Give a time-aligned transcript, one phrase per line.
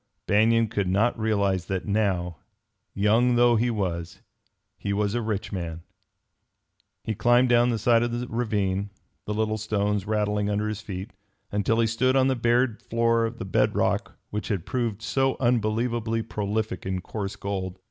[0.25, 2.37] Banion could not realize that now,
[2.95, 4.19] young though he was,
[4.79, 5.83] he was a rich man.
[7.03, 8.89] He climbed down the side of the ravine,
[9.25, 11.11] the little stones rattling under his feet,
[11.51, 15.37] until he stood on the bared floor of the bed rock which had proved so
[15.39, 17.77] unbelievably prolific in coarse gold.